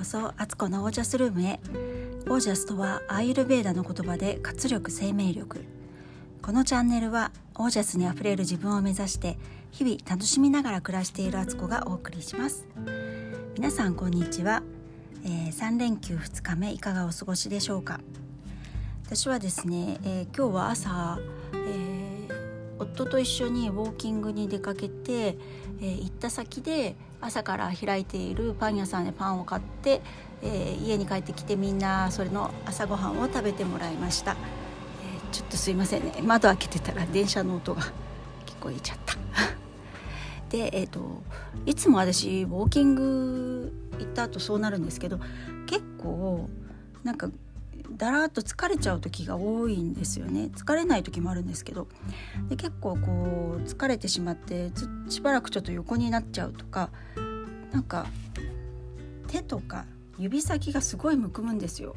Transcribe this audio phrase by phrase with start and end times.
[0.00, 1.60] こそアツコのオージャスルームへ。
[2.26, 5.66] オージャスとはアーユルベーダの言葉で活力生命力。
[6.40, 9.36] このチャンネルはオージャスにあふれる自分を目指して
[9.70, 12.66] 日々楽しみながら暮らしているアツコがお送りします。
[13.56, 14.62] 皆さんこんにちは、
[15.22, 18.00] えー、3連休2日目いかがお過ごしでしょうか。
[19.04, 21.18] 私はですね、えー、今日は朝、
[21.52, 21.79] えー、
[22.80, 30.00] 夫と一緒にウォーキングに出かけて、えー、行った先で朝から開いているパン屋さんでパンを買って、
[30.42, 34.36] え家に帰ってきてみんなそれの朝ごはんを食べてもらいました、え
[35.30, 36.14] ちょっとすいませんね。
[36.22, 37.82] 窓開けてたら電車の音が
[38.46, 39.16] 聞こえちゃった。
[40.48, 41.22] でえっ、と
[41.66, 45.20] いつも私ウォーキング行った後そうなるんですけど
[45.66, 46.48] 結構
[47.04, 47.30] なんか
[47.92, 50.50] だらっと疲れちゃう時が多いんですよね。
[50.54, 51.88] 疲れない時もあるんですけど。
[52.48, 54.70] で結構こう疲れてしまって
[55.08, 56.90] しばらくちょっと横になっちゃうとか
[57.72, 58.06] なんか
[59.26, 59.86] 手とか
[60.18, 61.94] 指先がすごいむくむんですよ。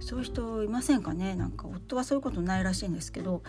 [0.00, 1.34] そういう人いませんかね？
[1.34, 3.42] なんか夫はそういうことないらしいんですけど。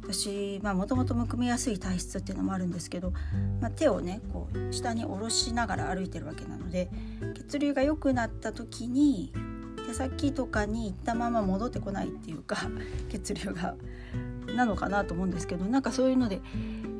[0.00, 3.12] 私もともとむくみやすい体質っていうのもあるんですけど、
[3.60, 6.88] まあ、手をねこう下に下ろしながら歩いてるわけなので
[7.34, 9.34] 血流が良くなった時に
[9.88, 12.56] 手先とかに行ったまま戻ってこないっていうか
[13.08, 13.74] 血流が
[14.54, 16.42] なのかなと思うんですけどなんかそういうので、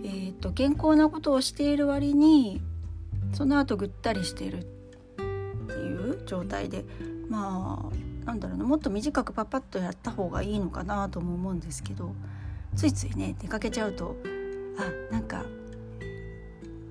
[0.04, 2.62] えーと、健康なことをしている割に
[3.34, 4.64] その後ぐったりしているっ
[5.66, 6.86] ていう状態で
[7.28, 12.14] まあなんだろうなもっと短くパッパッとやった方がいいのかなとも思うんですけど
[12.74, 14.16] ついついね出かけちゃうと
[14.78, 15.44] あなんか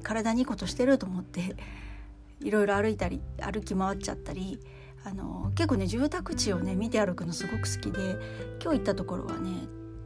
[0.04, 1.56] 体にいいことしてると思って
[2.40, 4.60] いろいろ歩いたり歩き回っちゃったり
[5.04, 8.18] あの結構ね住宅地をね見て歩くのすごく好きで
[8.62, 9.52] 今日行ったところはね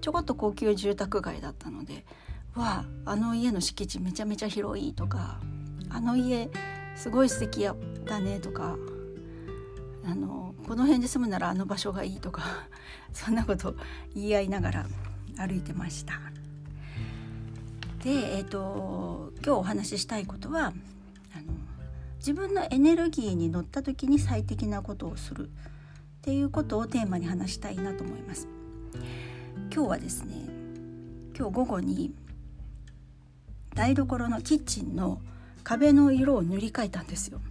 [0.02, 2.06] ちょこっと高級住宅街だったので
[2.56, 5.40] 「わああの家の敷地めちゃめちゃ広い」とか
[5.90, 6.50] 「あの家
[6.96, 7.76] すごい素敵や
[8.06, 8.78] だね」とか
[10.06, 12.44] あの「この辺で住むならあの場所がいい」とか
[13.14, 13.76] そんなこと
[14.14, 14.88] 言い合いながら
[15.38, 16.20] 歩いてました。
[18.04, 20.74] で、えーと今日お話ししたいことは
[22.22, 25.50] 自分のエネルギーに乗った時に最適なことをする。
[26.22, 28.48] っていうことをテーマに話したいなと思います。
[29.74, 30.36] 今日はですね
[31.36, 32.14] 今日午後に
[33.74, 35.20] 台所のキッチンの
[35.64, 37.42] 壁の色を塗り替えたんですよ。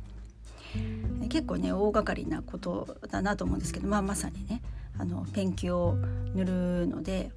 [1.29, 4.63] 結構ね大掛かりなことだなと思うんですけど、まあ、まさにね
[4.97, 5.97] あのペンキを
[6.37, 7.33] 塗るので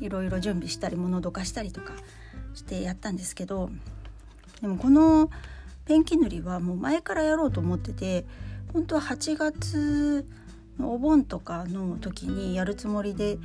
[0.00, 1.92] いろいろ準備したり物どかしたりとか
[2.54, 3.68] してやったんですけど
[4.62, 5.28] でもこの
[5.84, 8.24] ペンキ塗りはもう前からやろうと思ってて
[8.72, 10.26] 本当は8月
[10.78, 13.38] のお盆とかの時にやるつもりで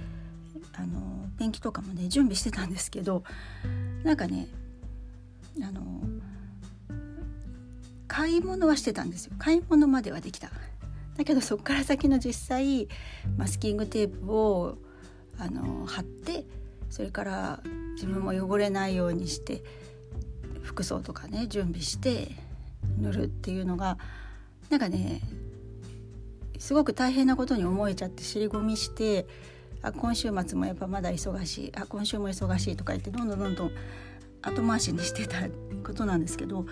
[0.73, 3.23] あのペンキとかもね準備してたんですけど
[4.03, 4.47] なんかね
[5.61, 5.81] あの
[8.07, 9.33] 買い物はしてたんですよ。
[9.37, 10.49] 買い物まではできた。
[11.17, 12.87] だけどそっから先の実際
[13.37, 14.77] マスキングテープを
[15.37, 16.45] あの貼って
[16.89, 17.59] それから
[17.95, 19.63] 自分も汚れないようにして
[20.67, 22.31] 服装とかね準備して
[22.99, 23.97] 塗るっていうのが
[24.69, 25.21] なんかね
[26.59, 29.25] すごく大変なことに思えちゃって尻込みして
[29.81, 33.71] あ今週末もやっぱまだ忙しいあ今週も忙しいとか言ってどんどんどんどん
[34.41, 35.37] 後回しにしてた
[35.83, 36.65] ことなんですけど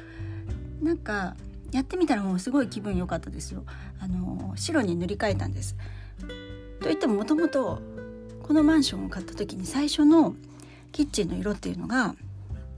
[0.81, 1.35] なんか
[1.72, 3.63] やってみたらもうすごい気分良かったですよ。
[4.00, 5.75] あの白に塗り替えたんです。
[6.81, 7.81] といってももともと
[8.44, 10.35] このマンションを買った時に最初の
[10.91, 12.16] キッチンの色っていうのが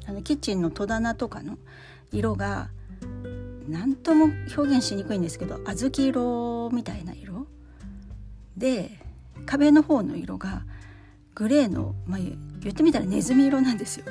[0.07, 1.57] あのキッチンの戸棚とかの
[2.11, 2.69] 色が
[3.67, 7.47] 何とも表現しにくいんですけど小豆色みたいな色。
[8.55, 8.99] で
[9.45, 10.63] 壁の方の色が
[11.35, 14.05] グレーの、まあ、言ってみたらネズミ色なんですよ。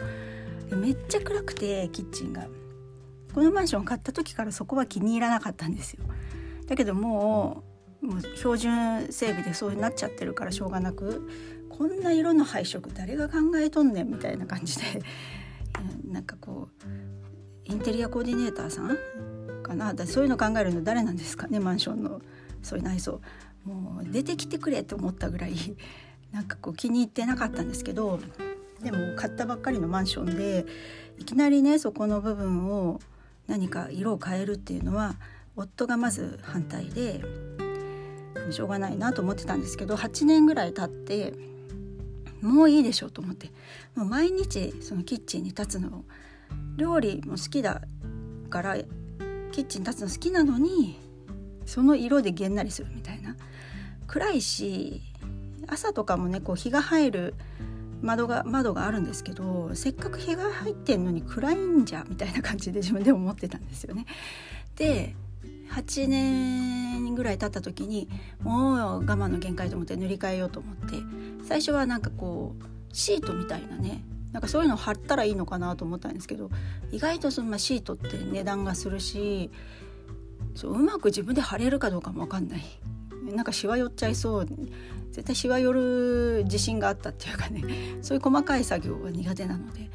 [0.77, 2.47] めっちゃ暗くてキッチンが。
[3.35, 6.05] このマンション買った時からそこは気に入らなかったんですよ。
[6.67, 7.65] だけども
[8.03, 11.29] うもう標準整備でそうなっちゃってるからしょうがなく
[11.69, 15.03] こんな色の配色誰が考えとんねんみたいな感じで
[16.17, 18.97] なんかこうインテリアコーディネーターさん
[19.63, 22.23] かなだそういうの考えるの誰なんですかねマンションの
[22.63, 23.21] そういう内装
[23.67, 25.55] もう出てきてくれと思ったぐらい
[26.33, 28.19] なんかこう気に入ってなかったんですけど
[28.83, 30.65] でも買ったばっかりのマンションで
[31.19, 32.99] いきなりねそこの部分を
[33.47, 35.17] 何か色を変えるっていうのは
[35.55, 37.21] 夫がまず反対で
[38.51, 41.56] しょうがないなと思ってたんですけど8年ぐらい経って
[42.43, 43.51] もういいでしょうと思って。
[43.95, 46.05] もう毎日そのキッチンに立つのを。
[46.77, 47.83] 料理も好きだ
[48.51, 50.99] からキッチン立つの好きなのに
[51.65, 53.37] その色でげんなりするみたいな。
[54.07, 55.03] 暗いし
[55.67, 57.35] 朝とかもねこう日が入る
[58.03, 64.07] 窓が窓があるんですけどせっかく日が入ってんのに暗いんじゃみたいな感じで自分でも思ってたんですよね。
[64.77, 65.17] で
[65.71, 68.09] 8年ぐらい経った時に
[68.43, 70.97] もう我慢の限界と思って塗り替えようと思って
[71.45, 74.03] 最初はなんかこうシートみたいなね
[74.33, 76.51] なんかそういうの貼ったらいいのかなと思ったんですけど
[76.93, 79.51] 意外とそのシートって値段がするし
[80.55, 82.63] そううまく自分で貼れるかどうかも分かんない。
[83.35, 84.47] なんかしわ寄っちゃいそう。
[85.17, 87.65] 絶対しわ寄る自信があったっていうかね
[88.03, 89.89] そういう細かい作業は苦手なので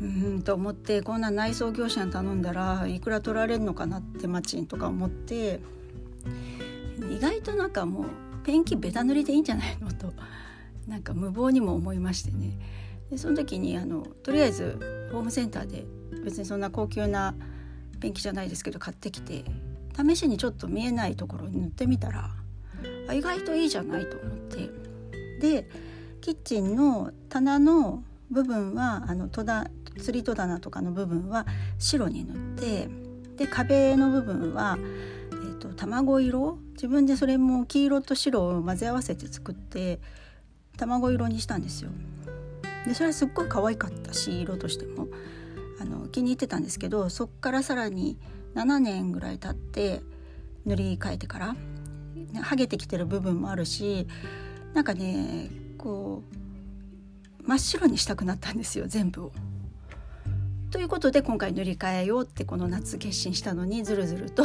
[0.00, 5.60] うんと思ってこんな内装業者に頼んだらいくら取られるのかなってマチンとか思って
[7.10, 8.04] 意外となんかもう
[8.44, 10.12] ペンキベタ塗りでいいんじゃないのと
[10.88, 12.58] なんか無謀にも思いましてね。
[13.10, 15.84] でその時にあのとりあえずホームセンターで
[16.24, 17.34] 別にそんな高級な
[18.00, 19.44] ペンキじゃないですけど買ってきて
[19.96, 22.30] 試しにちょっと見えないところに塗ってみたら
[23.08, 24.70] あ意外といいじゃないと思って。
[25.40, 25.68] で
[26.20, 31.46] キッチンの棚の部分はあの戸だ釣り戸棚とかの部分は
[31.78, 32.88] 白に塗って
[33.36, 39.98] で壁の部分は、えーと、卵色自分でそれも黄色と白を混ぜ合わせて作って
[40.76, 41.90] 卵色にしたんですよ。
[42.86, 45.08] でそれはすっごい可愛かったし色としても
[45.80, 48.18] あの気に入ってたんですけどそっからさらに
[48.54, 50.00] 7年ぐらい経って
[50.64, 51.56] 塗り替えてから
[52.42, 54.06] 剥げてきてる部分もあるし
[54.74, 56.49] なんかねこう
[57.50, 59.32] 真っ白にしたくなったんですよ全部を。
[60.70, 64.44] ということで今回塗り替えようってこの夏決心したのにずるずると、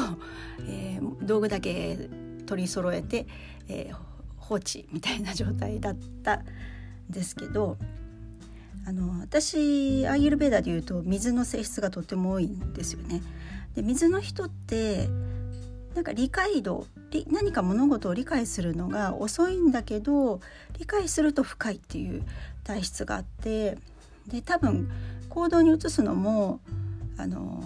[0.68, 2.00] えー、道具だけ
[2.48, 3.28] 取り揃えて、
[3.68, 3.96] えー、
[4.38, 6.46] 放置みたいな状態だったん
[7.08, 7.78] ですけど
[8.88, 13.22] あの私アイユルベーダでいうと水の性質がとても多いんですよね。
[13.76, 15.10] で水の人って
[15.96, 16.86] なんか理解度
[17.32, 20.42] 何か物事を理解するのが遅いんだけど
[20.78, 22.24] 理解すると深いっていう
[22.66, 23.78] 体質があって
[24.28, 24.90] で多分
[25.30, 26.60] 行動に移すのも
[27.18, 27.64] あの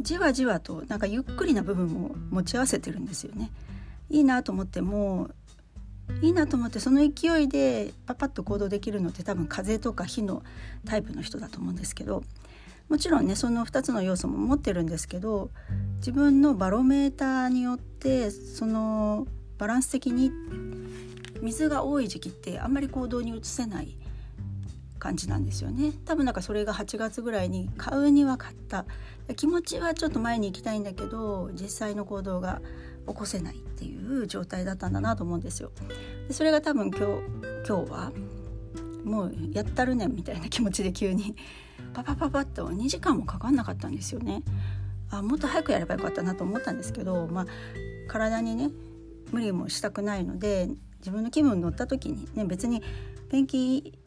[0.00, 3.50] じわじわとなんかゆっくりな部分も持ち合わせてるんですよね。
[4.10, 5.30] いいなと思っても
[6.20, 10.42] いいなと思ってその勢いでパパッと行動できるのって多分風とか火の
[10.84, 12.22] タイプの人だと思うんですけど
[12.92, 15.48] もちろんねその2つの要素も持ってるんですけど
[15.96, 20.30] 自分のバロメーターによってそのバランス的に
[21.40, 23.96] 水が多い時期ってあんまり行動に移せない
[24.98, 28.84] 感じなんですよね多分なんかそれが8月ぐらいに買うには買った
[29.36, 32.60] 気持ちはちょっと前に行きたいんだけど実際の行動が
[33.08, 35.72] 起こせないっていう状態だったんだなと思うんですよ。
[36.28, 37.04] でそれが多分今日
[37.66, 38.12] 今日は
[39.02, 41.34] もうやったるねんみたいな気持ちで急に
[41.92, 44.42] パパパパッと2時間もかかんなかったんですよね。
[45.10, 47.46] あもっと早くやればよかったなと思ったんですけど、まあ、
[48.08, 48.70] 体にね
[49.30, 52.82] 無理もしたくないので自分の気分乗った時にね別に
[53.30, 53.98] ペンキ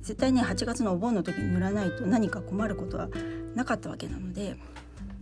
[0.00, 3.08] 絶対ね8月のお盆の時に塗らないと何か困ることは
[3.54, 4.56] なかったわけなので、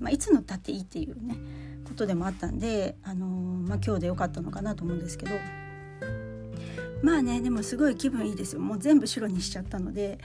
[0.00, 1.36] まあ、いつ塗ったっていいっていうね
[1.84, 5.32] ことでもあったんで、あのー、まあ、今日でよかったのかなと思うんですけど
[7.02, 10.18] まあねでもすごい気分いいですよもう全部白にしちゃったので、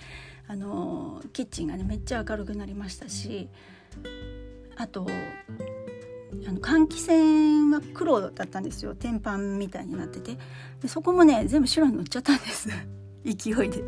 [0.47, 3.49] あの、キッチンがねめっちゃ明るくなりましたし
[4.75, 5.07] あと
[6.47, 8.95] あの換気扇は黒だったんですよ。
[8.95, 10.37] 天板みたいになってて。
[10.81, 12.69] でそこもね全部白に塗っちゃったんです。
[13.25, 13.83] 勢いで。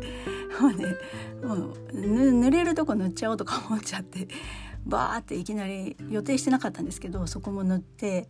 [0.60, 0.96] もうね
[1.42, 4.28] もう塗れるとこ塗っちゃおうとか思っちゃって
[4.84, 8.28] バーっていきなり予定してなかったんですけどそこも塗って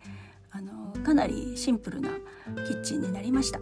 [0.50, 2.10] あのかなりシンプルな
[2.66, 3.60] キッチンになりました。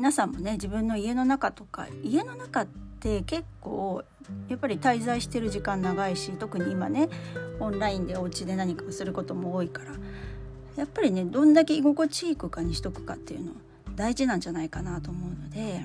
[0.00, 2.66] 皆さんもね自分の家の中とか家の中っ
[3.00, 4.02] て結構
[4.48, 7.10] やっぱり滞在してる時間長いし特に今ね
[7.58, 9.92] オンラインでお家で何かをすることも多いから
[10.76, 13.52] やっぱりねどんだけ居心地いい空間にしとくかっていうの
[13.94, 15.82] 大事なんじゃないかなと思うので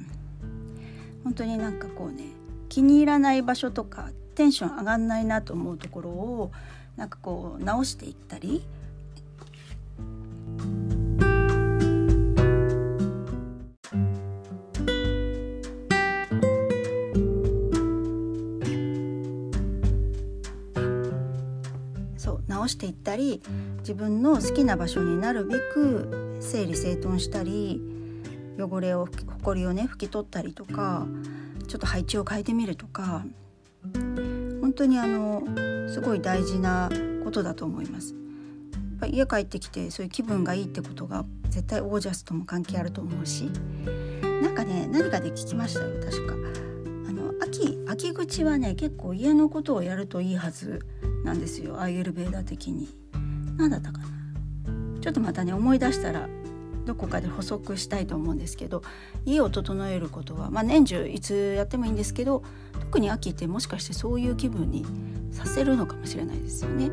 [1.25, 2.24] 本当になんかこうね
[2.69, 6.51] 気に入らない場所とかテンション上がんないなと思うところを
[6.95, 8.65] なんかこう直していったり
[22.75, 23.41] していったり
[23.79, 27.82] 自分の好きな場所になるべく整理整頓したり
[28.60, 31.08] 汚れをほこりをね拭き取ったりとか
[31.67, 33.25] ちょっと配置を変えてみるとか
[34.62, 35.41] 本当にあの
[35.88, 36.89] すごい大事な
[37.24, 38.13] ことだと思います。
[38.13, 38.17] や
[38.98, 43.44] っぱ家帰ってきてそういう気分がいいってことが絶対オージャスとも関係あると思うし
[44.41, 46.34] なんかね何かで聞きましたよ確か。
[47.08, 50.86] あの秋秋口はね結構家のことをやるといいはず
[51.25, 52.88] なんですよアイエルベーダ的に。
[53.58, 54.05] 何だったかな
[55.01, 56.27] ちょっとまたね思い出したら
[56.86, 58.84] どこかで補足したいと思うんですけど
[59.25, 62.44] 家を整えることは、まあ、年中いつやってもいいんですけど
[62.79, 64.86] 特に秋ってもしかしてそういう気分に
[65.32, 66.91] させるのかもしれないですよね。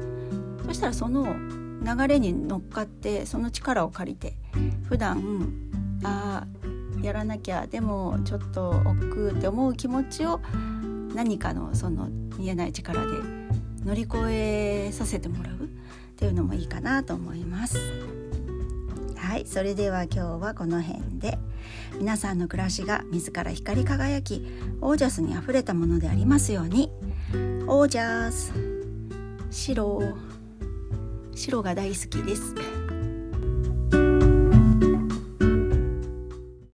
[0.67, 1.37] そしたらその
[1.85, 4.37] 流れに乗っかってその力を借りて
[4.89, 5.49] 普段
[6.05, 10.41] ああやらなきゃでもちょっと億劫って思う気持ちを
[11.15, 12.09] 何かのその
[12.39, 13.42] 見えない力で
[13.85, 15.59] 乗り越えさせてもらうっ
[16.17, 17.79] ていうのもいいかなと思います。
[19.17, 21.39] はいそれでは今日はこの辺で。
[21.99, 24.47] 皆さんの暮らしが自ら光り輝き
[24.81, 26.91] オージャスにあふれたものでありますように。
[27.67, 28.53] オージャス。
[29.51, 30.15] 白。
[31.35, 32.55] 白が大好きです。